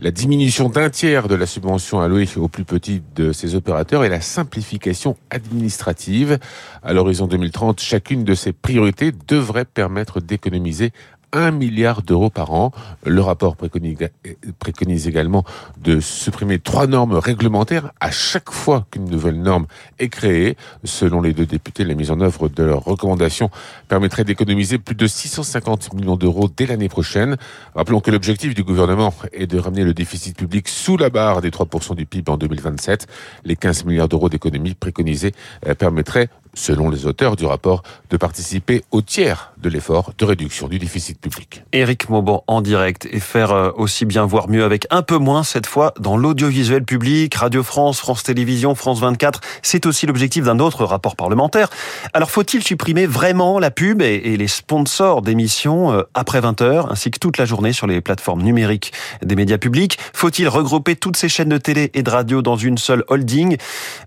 la 0.00 0.12
diminution 0.12 0.68
d'un 0.68 0.90
tiers 0.90 1.26
de 1.26 1.34
la 1.34 1.46
subvention 1.46 2.00
allouée 2.00 2.28
aux 2.36 2.46
plus 2.46 2.64
petits 2.64 3.02
de 3.16 3.32
ces 3.32 3.56
opérateurs 3.56 4.04
et 4.04 4.08
la 4.08 4.20
simplification 4.20 5.16
administrative. 5.30 6.38
À 6.84 6.92
l'horizon 6.92 7.26
2030, 7.26 7.80
chacune 7.80 8.22
de 8.22 8.34
ces 8.34 8.52
priorités 8.52 9.12
devrait 9.26 9.64
permettre 9.64 10.20
d'économiser 10.20 10.92
1 11.32 11.50
milliard 11.52 12.02
d'euros 12.02 12.30
par 12.30 12.52
an. 12.52 12.72
Le 13.04 13.20
rapport 13.20 13.56
préconise, 13.56 15.08
également 15.08 15.44
de 15.80 16.00
supprimer 16.00 16.58
trois 16.58 16.86
normes 16.86 17.14
réglementaires 17.14 17.92
à 18.00 18.10
chaque 18.10 18.50
fois 18.50 18.86
qu'une 18.90 19.04
nouvelle 19.04 19.40
norme 19.40 19.66
est 19.98 20.08
créée. 20.08 20.56
Selon 20.84 21.20
les 21.20 21.32
deux 21.32 21.46
députés, 21.46 21.84
la 21.84 21.94
mise 21.94 22.10
en 22.10 22.20
œuvre 22.20 22.48
de 22.48 22.62
leurs 22.62 22.84
recommandations 22.84 23.50
permettrait 23.88 24.24
d'économiser 24.24 24.78
plus 24.78 24.94
de 24.94 25.06
650 25.06 25.94
millions 25.94 26.16
d'euros 26.16 26.48
dès 26.54 26.66
l'année 26.66 26.88
prochaine. 26.88 27.36
Rappelons 27.74 28.00
que 28.00 28.10
l'objectif 28.10 28.54
du 28.54 28.64
gouvernement 28.64 29.14
est 29.32 29.46
de 29.46 29.58
ramener 29.58 29.84
le 29.84 29.94
déficit 29.94 30.36
public 30.36 30.68
sous 30.68 30.96
la 30.96 31.10
barre 31.10 31.40
des 31.40 31.50
3% 31.50 31.94
du 31.94 32.06
PIB 32.06 32.30
en 32.30 32.36
2027. 32.36 33.06
Les 33.44 33.56
15 33.56 33.84
milliards 33.84 34.08
d'euros 34.08 34.28
d'économies 34.28 34.74
préconisées 34.74 35.32
euh, 35.66 35.74
permettraient 35.74 36.28
selon 36.54 36.90
les 36.90 37.06
auteurs 37.06 37.36
du 37.36 37.46
rapport, 37.46 37.82
de 38.10 38.16
participer 38.16 38.84
au 38.90 39.02
tiers 39.02 39.52
de 39.58 39.68
l'effort 39.68 40.12
de 40.16 40.24
réduction 40.24 40.68
du 40.68 40.78
déficit 40.78 41.20
public. 41.20 41.62
Éric 41.72 42.08
Mauban 42.08 42.44
en 42.46 42.60
direct 42.60 43.08
et 43.10 43.20
faire 43.20 43.52
euh, 43.52 43.70
aussi 43.76 44.04
bien 44.04 44.24
voir 44.24 44.48
mieux 44.48 44.64
avec 44.64 44.86
un 44.90 45.02
peu 45.02 45.16
moins 45.16 45.42
cette 45.42 45.66
fois 45.66 45.94
dans 45.98 46.16
l'audiovisuel 46.16 46.84
public, 46.84 47.34
Radio 47.34 47.62
France, 47.62 47.98
France 47.98 48.22
Télévisions, 48.22 48.74
France 48.74 49.00
24. 49.00 49.40
C'est 49.62 49.86
aussi 49.86 50.06
l'objectif 50.06 50.44
d'un 50.44 50.58
autre 50.58 50.84
rapport 50.84 51.16
parlementaire. 51.16 51.68
Alors 52.12 52.30
faut-il 52.30 52.62
supprimer 52.62 53.06
vraiment 53.06 53.58
la 53.58 53.70
pub 53.70 54.02
et 54.02 54.36
les 54.36 54.48
sponsors 54.48 55.22
d'émissions 55.22 55.92
euh, 55.92 56.02
après 56.14 56.40
20 56.40 56.62
heures 56.62 56.92
ainsi 56.92 57.10
que 57.10 57.18
toute 57.18 57.38
la 57.38 57.44
journée 57.44 57.72
sur 57.72 57.86
les 57.86 58.00
plateformes 58.00 58.42
numériques 58.42 58.92
des 59.22 59.36
médias 59.36 59.58
publics? 59.58 59.98
Faut-il 60.12 60.48
regrouper 60.48 60.96
toutes 60.96 61.16
ces 61.16 61.28
chaînes 61.28 61.48
de 61.48 61.58
télé 61.58 61.90
et 61.94 62.02
de 62.02 62.10
radio 62.10 62.42
dans 62.42 62.56
une 62.56 62.78
seule 62.78 63.04
holding? 63.08 63.56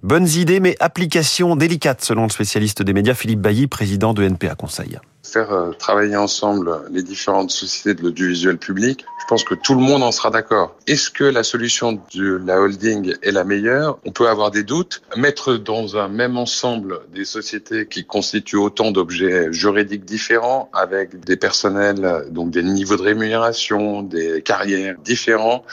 Bonnes 0.03 0.27
idées 0.27 0.59
mais 0.59 0.75
applications 0.79 1.55
délicates 1.55 2.03
selon 2.03 2.29
spécialiste 2.31 2.81
des 2.81 2.93
médias 2.93 3.13
Philippe 3.13 3.41
Bailly, 3.41 3.67
président 3.67 4.13
de 4.13 4.23
NPA 4.23 4.55
Conseil 4.55 4.99
faire 5.23 5.51
euh, 5.51 5.71
travailler 5.71 6.15
ensemble 6.15 6.81
les 6.91 7.03
différentes 7.03 7.51
sociétés 7.51 7.93
de 7.93 8.03
l'audiovisuel 8.03 8.57
public, 8.57 9.05
je 9.19 9.25
pense 9.27 9.43
que 9.43 9.55
tout 9.55 9.75
le 9.75 9.81
monde 9.81 10.03
en 10.03 10.11
sera 10.11 10.29
d'accord. 10.29 10.75
Est-ce 10.87 11.09
que 11.09 11.23
la 11.23 11.43
solution 11.43 11.99
de 12.13 12.41
la 12.45 12.59
holding 12.59 13.15
est 13.21 13.31
la 13.31 13.43
meilleure? 13.43 13.99
On 14.05 14.11
peut 14.11 14.27
avoir 14.27 14.51
des 14.51 14.63
doutes. 14.63 15.01
Mettre 15.15 15.55
dans 15.55 15.97
un 15.97 16.07
même 16.07 16.37
ensemble 16.37 17.01
des 17.13 17.25
sociétés 17.25 17.87
qui 17.87 18.05
constituent 18.05 18.57
autant 18.57 18.91
d'objets 18.91 19.53
juridiques 19.53 20.05
différents, 20.05 20.69
avec 20.73 21.19
des 21.23 21.37
personnels, 21.37 22.25
donc 22.31 22.51
des 22.51 22.63
niveaux 22.63 22.97
de 22.97 23.03
rémunération, 23.03 24.01
des 24.01 24.41
carrières 24.41 24.97
différents, 25.03 25.63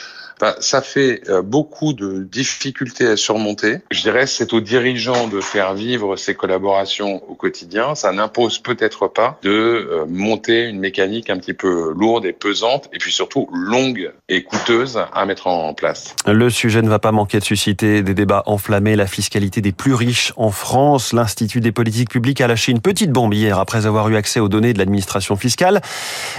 bah, 0.41 0.55
ça 0.61 0.83
fait 0.83 1.23
euh, 1.29 1.43
beaucoup 1.43 1.93
de 1.93 2.23
difficultés 2.23 3.07
à 3.07 3.17
surmonter. 3.17 3.81
Je 3.91 4.03
dirais 4.03 4.27
c'est 4.27 4.53
aux 4.53 4.61
dirigeants 4.61 5.27
de 5.27 5.41
faire 5.41 5.75
vivre 5.75 6.17
ces 6.17 6.35
collaborations 6.35 7.29
au 7.29 7.35
quotidien. 7.35 7.95
Ça 7.95 8.13
n'impose 8.13 8.59
peut-être 8.59 9.09
pas 9.09 9.38
de 9.43 9.51
euh, 9.51 10.07
monter 10.09 10.69
une 10.69 10.79
mécanique 10.79 11.31
un 11.31 11.39
petit 11.39 11.55
peu 11.55 11.93
lourde 11.97 12.25
et 12.27 12.33
pesante, 12.33 12.89
et 12.93 12.99
puis 12.99 13.13
surtout 13.13 13.49
longue 13.53 14.13
et 14.29 14.43
coûteuse 14.43 14.99
à 15.13 15.27
mettre 15.27 15.47
en 15.47 15.75
place. 15.75 16.15
Le 16.27 16.51
sujet 16.51 16.83
ne 16.83 16.89
va 16.89 16.99
pas 16.99 17.13
manquer 17.13 17.39
de 17.39 17.45
susciter 17.45 18.03
des 18.03 18.15
débats 18.15 18.43
enflammés. 18.47 18.97
La 18.97 19.07
fiscalité 19.07 19.61
des 19.61 19.73
plus 19.73 19.95
riches 19.95 20.33
en 20.37 20.51
France. 20.51 21.13
L'Institut 21.13 21.61
des 21.61 21.73
politiques 21.73 22.11
publiques 22.11 22.41
a 22.41 22.47
lâché 22.47 22.73
une 22.73 22.81
petite 22.81 23.13
bombe 23.13 23.35
hier 23.35 23.59
après 23.59 23.87
avoir 23.87 24.09
eu 24.09 24.17
accès 24.17 24.41
aux 24.41 24.49
données 24.49 24.73
de 24.73 24.79
l'administration 24.79 25.37
fiscale. 25.37 25.81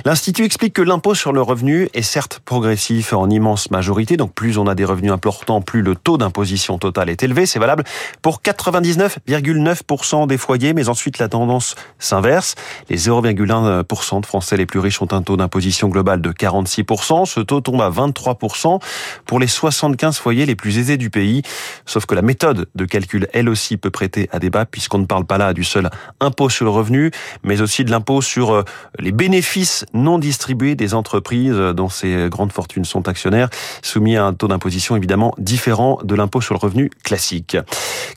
L'Institut 0.06 0.44
explique 0.44 0.74
que 0.74 0.82
l'impôt 0.82 1.16
sur 1.16 1.32
le 1.32 1.42
revenu 1.42 1.90
est 1.94 2.02
certes 2.02 2.42
progressif 2.46 3.14
en 3.14 3.30
immense 3.30 3.72
majorité 3.72 4.18
donc 4.18 4.34
plus 4.34 4.58
on 4.58 4.68
a 4.68 4.76
des 4.76 4.86
revenus 4.86 5.12
importants, 5.12 5.62
plus 5.62 5.82
le 5.82 5.96
taux 5.96 6.18
d'imposition 6.18 6.78
totale 6.78 7.10
est 7.10 7.24
élevé. 7.24 7.46
C'est 7.46 7.60
valable 7.60 7.84
pour 8.22 8.42
99,9% 8.42 10.28
des 10.28 10.38
foyers, 10.38 10.74
mais 10.74 10.90
ensuite 10.90 11.18
la 11.20 11.28
tendance 11.28 11.76
s'inverse. 11.98 12.56
Les 12.90 12.98
0,1% 12.98 14.22
de 14.22 14.26
Français 14.26 14.58
les 14.58 14.66
plus 14.66 14.80
riches 14.80 15.02
ont 15.02 15.12
un 15.12 15.22
taux 15.22 15.38
d'imposition 15.38 15.90
global 15.90 16.22
de 16.22 16.32
46%. 16.32 17.26
Ce 17.26 17.40
taux 17.40 17.62
tombe 17.62 17.82
à 17.82 17.90
23% 17.90 18.82
pour 19.26 19.40
les 19.40 19.48
75 19.48 20.18
foyers 20.18 20.46
les 20.46 20.56
plus 20.56 20.78
aisés 20.78 20.98
du 20.98 21.10
pays. 21.10 21.44
Sauf 21.86 22.06
que 22.06 22.16
la 22.16 22.22
méthode 22.22 22.68
de 22.76 22.86
calcul, 22.86 23.28
elle 23.34 23.50
aussi, 23.50 23.78
peut 23.78 23.92
prêter 23.92 24.28
à 24.32 24.40
débat 24.40 24.66
puisqu'on 24.66 25.00
ne 25.00 25.06
parle 25.06 25.26
pas 25.26 25.38
là 25.38 25.54
du 25.54 25.64
seul 25.64 25.90
impôt 26.20 26.50
sur 26.50 26.66
le 26.66 26.72
revenu, 26.72 27.12
mais 27.44 27.62
aussi 27.62 27.84
de 27.84 27.92
l'impôt 27.92 28.22
sur 28.22 28.54
euh, 28.54 28.64
les 28.98 29.12
bénéfices 29.12 29.86
non 29.94 30.18
distribués 30.18 30.76
des 30.76 30.94
entreprises 30.94 31.56
dont 31.56 31.90
ces 31.90 32.28
grandes 32.30 32.52
fortunes 32.52 32.86
sont 32.86 33.08
actionnaires 33.08 33.50
soumis 33.82 34.18
à 34.18 34.26
un 34.26 34.34
taux 34.34 34.48
d'imposition 34.48 34.96
évidemment 34.96 35.34
différent 35.38 36.00
de 36.04 36.16
l'impôt 36.16 36.42
sur 36.42 36.54
le 36.54 36.60
revenu 36.60 36.90
classique. 37.04 37.58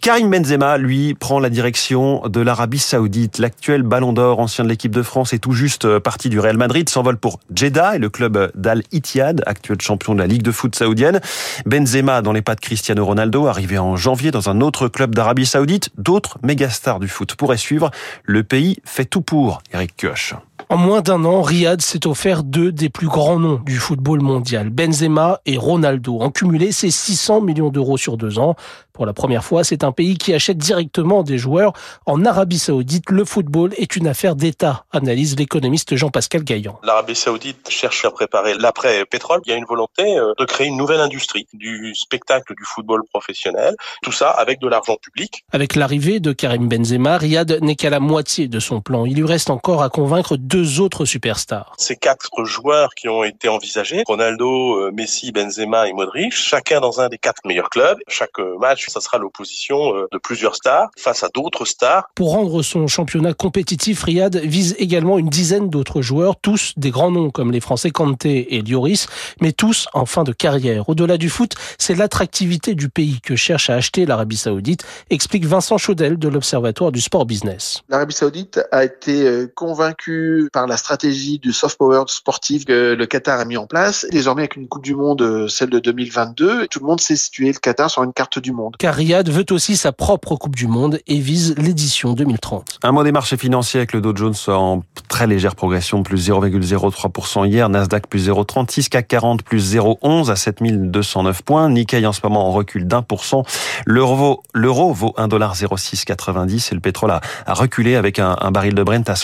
Karim 0.03 0.31
Benzema, 0.31 0.79
lui, 0.79 1.15
prend 1.15 1.39
la 1.39 1.49
direction 1.49 2.23
de 2.27 2.41
l'Arabie 2.41 2.81
Saoudite. 2.81 3.39
L'actuel 3.39 3.85
Ballon 3.85 4.13
d'Or, 4.13 4.41
ancien 4.41 4.65
de 4.65 4.69
l'équipe 4.69 4.91
de 4.91 5.05
France, 5.05 5.33
est 5.33 5.39
tout 5.39 5.53
juste 5.53 5.85
euh, 5.85 6.01
parti 6.01 6.29
du 6.29 6.41
Real 6.41 6.57
Madrid, 6.57 6.89
s'envole 6.89 7.19
pour 7.19 7.39
Jeddah 7.55 7.95
et 7.95 7.99
le 8.01 8.11
club 8.11 8.51
d'Al 8.57 8.83
Ittihad, 8.91 9.45
actuel 9.47 9.81
champion 9.81 10.15
de 10.15 10.19
la 10.19 10.27
Ligue 10.27 10.43
de 10.43 10.51
foot 10.51 10.75
saoudienne. 10.75 11.21
Benzema 11.67 12.21
dans 12.21 12.33
les 12.33 12.43
pas 12.43 12.57
de 12.57 12.61
Cristiano 12.61 13.07
Ronaldo, 13.07 13.47
arrivé 13.47 13.79
en 13.79 13.95
janvier 13.95 14.33
dans 14.33 14.49
un 14.49 14.61
autre 14.61 14.89
club 14.89 15.15
d'Arabie 15.15 15.47
Saoudite. 15.47 15.91
D'autres 15.97 16.39
mégastars 16.43 16.99
du 16.99 17.07
foot 17.07 17.37
pourraient 17.37 17.57
suivre. 17.57 17.93
Le 18.25 18.43
pays 18.43 18.79
fait 18.85 19.05
tout 19.05 19.23
pour. 19.23 19.63
Eric 19.73 19.97
Kioch. 19.97 20.35
En 20.73 20.79
moins 20.79 21.03
d'un 21.03 21.27
an, 21.27 21.43
Riyad 21.43 21.83
s'est 21.83 22.07
offert 22.07 22.43
deux 22.43 22.73
des 22.73 22.89
plus 22.89 23.07
grands 23.07 23.39
noms 23.39 23.61
du 23.67 23.77
football 23.77 24.23
mondial, 24.23 24.71
Benzema 24.71 25.43
et 25.45 25.59
Ronaldo. 25.59 26.19
En 26.23 26.31
cumulé, 26.31 26.73
c'est 26.73 26.91
600 26.91 27.43
millions 27.43 27.69
d'euros 27.69 27.99
sur 27.99 28.17
deux 28.17 28.39
ans. 28.39 28.57
Pour 28.95 29.07
la 29.07 29.13
première 29.13 29.45
fois, 29.45 29.65
c'est 29.65 29.85
un 29.85 29.93
pays 29.93 30.17
qui 30.17 30.35
achète 30.35 30.59
directement 30.59 31.23
des 31.23 31.37
joueurs. 31.37 31.73
En 32.07 32.25
Arabie 32.25 32.59
Saoudite, 32.59 33.11
le 33.11 33.25
football 33.25 33.73
est 33.77 33.97
une 33.97 34.07
affaire 34.07 34.35
d'État, 34.35 34.85
analyse 34.93 35.37
l'économiste 35.39 35.95
Jean-Pascal 35.95 36.43
Gaillan. 36.43 36.79
L'Arabie 36.83 37.15
Saoudite 37.15 37.69
cherche 37.71 38.05
à 38.05 38.11
préparer 38.11 38.55
l'après-pétrole. 38.55 39.41
Il 39.47 39.51
y 39.51 39.55
a 39.55 39.57
une 39.57 39.65
volonté 39.65 40.19
euh, 40.19 40.33
de 40.39 40.45
créer 40.45 40.69
une 40.69 40.77
nouvelle 40.77 41.01
industrie 41.01 41.47
du 41.53 41.95
spectacle 41.95 42.55
du 42.55 42.65
football 42.65 43.03
professionnel. 43.11 43.77
Tout 44.03 44.13
ça 44.13 44.31
avec 44.31 44.61
de 44.61 44.69
l'argent 44.69 44.97
public. 45.01 45.45
Avec 45.53 45.75
l'arrivée 45.75 46.21
de 46.21 46.33
Karim 46.33 46.69
Benzema, 46.69 47.17
Riyad 47.19 47.59
n'est 47.63 47.77
qu'à 47.77 47.91
la 47.91 48.01
moitié 48.01 48.49
de 48.49 48.61
son 48.61 48.81
plan. 48.81 49.07
Il 49.07 49.17
lui 49.17 49.27
reste 49.27 49.51
encore 49.51 49.83
à 49.83 49.89
convaincre 49.89 50.37
deux 50.37 50.62
autres 50.81 51.05
superstars. 51.05 51.75
Ces 51.79 51.97
quatre 51.97 52.45
joueurs 52.45 52.95
qui 52.95 53.09
ont 53.09 53.25
été 53.25 53.49
envisagés, 53.49 54.03
Ronaldo, 54.07 54.77
euh, 54.77 54.91
Messi, 54.93 55.33
Benzema 55.33 55.89
et 55.89 55.93
Modric, 55.93 56.33
chacun 56.33 56.81
dans 56.81 57.01
un 57.01 57.09
des 57.09 57.19
quatre 57.19 57.43
meilleurs 57.47 57.71
clubs. 57.71 57.99
Chaque 58.09 58.39
match 58.61 58.89
ça 58.89 59.01
sera 59.01 59.19
l'opposition 59.19 59.97
euh, 59.97 60.07
de 60.13 60.19
plusieurs 60.19 60.57
stars 60.57 60.91
face 60.97 61.23
à 61.23 61.29
d'autres 61.29 61.65
stars. 61.65 62.09
Pour 62.15 62.33
rendre 62.33 62.63
son 62.63 62.87
championnat 62.87 63.35
compétitif, 63.35 64.03
Riyad 64.03 64.37
vise 64.37 64.75
également 64.79 65.19
une 65.19 65.29
dizaine 65.29 65.71
d'autres 65.71 66.03
joueurs, 66.03 66.37
tous 66.37 66.73
des 66.77 66.91
grands 66.91 67.11
noms 67.11 67.31
comme 67.31 67.53
les 67.53 67.61
Français 67.61 67.91
Kanté 67.91 68.55
et 68.55 68.63
Dioris, 68.63 69.07
mais 69.41 69.53
tous 69.53 69.89
en 69.93 70.07
fin 70.07 70.25
de 70.25 70.33
carrière. 70.33 70.89
Au-delà 70.89 71.17
du 71.17 71.29
foot, 71.29 71.55
c'est 71.79 71.95
l'attractivité 71.95 72.75
du 72.75 72.89
pays 72.89 73.21
que 73.21 73.37
cherche 73.37 73.71
à 73.71 73.75
acheter 73.75 74.07
l'Arabie 74.07 74.37
Saoudite, 74.37 74.85
explique 75.11 75.47
Vincent 75.47 75.79
Chaudel 75.79 76.19
de 76.19 76.29
l'Observatoire 76.29 76.93
du 76.93 77.01
Sport 77.01 77.27
Business. 77.27 77.83
L'Arabie 77.89 78.15
Saoudite 78.15 78.61
a 78.71 78.85
été 78.85 79.27
euh, 79.27 79.53
convaincue 79.55 80.49
par 80.53 80.67
la 80.67 80.77
stratégie 80.77 81.39
du 81.39 81.53
soft 81.53 81.79
power 81.79 82.05
sportif 82.07 82.65
que 82.65 82.95
le 82.95 83.07
Qatar 83.07 83.41
a 83.41 83.45
mis 83.45 83.57
en 83.57 83.67
place. 83.67 84.07
Désormais, 84.11 84.43
avec 84.43 84.57
une 84.57 84.69
Coupe 84.69 84.85
du 84.85 84.95
Monde, 84.95 85.23
euh, 85.23 85.49
celle 85.49 85.71
de 85.71 85.79
2022, 85.79 86.69
tout 86.69 86.81
le 86.81 86.87
monde 86.87 87.01
sait 87.01 87.17
situer 87.17 87.49
le 87.49 87.59
Qatar 87.59 87.91
sur 87.91 88.03
une 88.03 88.13
carte 88.13 88.39
du 88.39 88.53
monde. 88.53 88.77
Car 88.79 88.95
Riyad 88.95 89.29
veut 89.29 89.47
aussi 89.51 89.77
sa 89.77 89.93
propre 89.93 90.37
Coupe 90.37 90.55
du 90.55 90.67
Monde 90.67 91.01
et 91.07 91.19
vise 91.19 91.55
l'édition 91.57 92.13
2030. 92.13 92.79
Un 92.83 92.93
mot 92.93 93.03
des 93.03 93.13
marchés 93.13 93.37
financiers 93.37 93.81
avec 93.81 93.93
le 93.93 94.01
Dow 94.01 94.15
Jones 94.15 94.35
en 94.49 94.83
très 95.09 95.27
légère 95.27 95.55
progression, 95.55 96.03
plus 96.03 96.29
0,03% 96.29 97.47
hier, 97.47 97.69
Nasdaq 97.69 98.07
plus 98.07 98.29
0,36, 98.29 98.89
CAC 98.89 99.09
40 99.09 99.43
plus 99.43 99.75
0,11 99.75 100.31
à 100.31 100.37
7209 100.37 101.43
points, 101.43 101.69
Nikkei 101.69 102.05
en 102.07 102.13
ce 102.13 102.21
moment 102.25 102.49
en 102.49 102.53
recul 102.53 102.87
d'un 102.87 103.03
pour 103.03 103.25
cent, 103.25 103.45
l'euro 103.87 104.43
l'euro 104.55 104.93
vaut 104.93 105.15
1,0690 105.19 106.69
et 106.71 106.75
le 106.75 106.81
pétrole 106.81 107.11
a, 107.11 107.21
reculé 107.47 107.97
avec 107.97 108.19
un, 108.19 108.37
un, 108.41 108.51
baril 108.51 108.75
de 108.75 108.83
Brent 108.83 109.09
à 109.09 109.17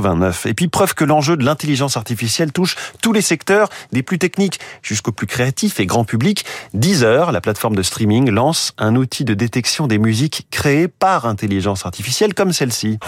75,89 0.00 0.48
Et 0.48 0.54
puis 0.54 0.68
preuve 0.68 0.94
que 0.94 1.04
l'enjeu 1.04 1.36
de 1.36 1.44
l'intelligence 1.44 1.96
artificielle 1.96 2.52
touche 2.52 2.76
tous 3.02 3.12
les 3.12 3.22
secteurs, 3.22 3.68
des 3.92 4.02
plus 4.02 4.18
techniques 4.18 4.60
jusqu'aux 4.82 5.12
plus 5.12 5.26
créatifs 5.26 5.80
et 5.80 5.86
grand 5.86 6.04
public. 6.04 6.44
Deezer, 6.72 7.32
la 7.32 7.40
plateforme 7.40 7.76
de 7.76 7.82
streaming 7.82 8.30
lance 8.30 8.72
un 8.78 8.96
outil 8.96 9.24
de 9.24 9.34
détection 9.34 9.86
des 9.86 9.98
musiques 9.98 10.46
créées 10.50 10.88
par 10.88 11.26
intelligence 11.26 11.86
artificielle 11.86 12.34
comme 12.34 12.52
celle-ci. 12.52 12.98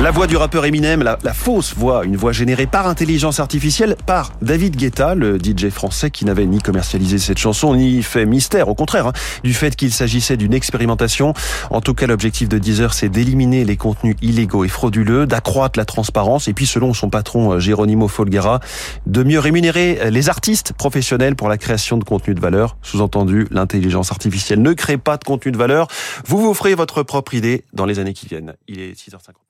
La 0.00 0.12
voix 0.12 0.28
du 0.28 0.36
rappeur 0.36 0.64
Eminem, 0.64 1.02
la, 1.02 1.16
fausse 1.34 1.74
voix, 1.74 2.04
une 2.04 2.16
voix 2.16 2.30
générée 2.30 2.68
par 2.68 2.86
intelligence 2.86 3.40
artificielle 3.40 3.96
par 4.06 4.30
David 4.40 4.76
Guetta, 4.76 5.16
le 5.16 5.38
DJ 5.38 5.70
français 5.70 6.12
qui 6.12 6.24
n'avait 6.24 6.46
ni 6.46 6.60
commercialisé 6.60 7.18
cette 7.18 7.38
chanson 7.38 7.74
ni 7.74 8.04
fait 8.04 8.24
mystère, 8.24 8.68
au 8.68 8.76
contraire, 8.76 9.08
hein, 9.08 9.12
du 9.42 9.52
fait 9.52 9.74
qu'il 9.74 9.92
s'agissait 9.92 10.36
d'une 10.36 10.54
expérimentation. 10.54 11.34
En 11.70 11.80
tout 11.80 11.94
cas, 11.94 12.06
l'objectif 12.06 12.48
de 12.48 12.58
Deezer, 12.58 12.94
c'est 12.94 13.08
d'éliminer 13.08 13.64
les 13.64 13.76
contenus 13.76 14.14
illégaux 14.22 14.64
et 14.64 14.68
frauduleux, 14.68 15.26
d'accroître 15.26 15.76
la 15.76 15.84
transparence 15.84 16.46
et 16.46 16.52
puis, 16.52 16.66
selon 16.66 16.94
son 16.94 17.10
patron 17.10 17.54
euh, 17.54 17.58
Geronimo 17.58 18.06
Folguera, 18.06 18.60
de 19.06 19.24
mieux 19.24 19.40
rémunérer 19.40 20.12
les 20.12 20.28
artistes 20.28 20.74
professionnels 20.74 21.34
pour 21.34 21.48
la 21.48 21.58
création 21.58 21.96
de 21.98 22.04
contenus 22.04 22.36
de 22.36 22.40
valeur. 22.40 22.76
Sous-entendu, 22.82 23.48
l'intelligence 23.50 24.12
artificielle 24.12 24.62
ne 24.62 24.74
crée 24.74 24.96
pas 24.96 25.16
de 25.16 25.24
contenu 25.24 25.50
de 25.50 25.58
valeur. 25.58 25.88
Vous 26.24 26.38
vous 26.38 26.54
ferez 26.54 26.76
votre 26.76 27.02
propre 27.02 27.34
idée 27.34 27.64
dans 27.72 27.84
les 27.84 27.98
années 27.98 28.14
qui 28.14 28.26
viennent. 28.26 28.54
Il 28.68 28.78
est 28.78 28.92
6h50. 28.92 29.47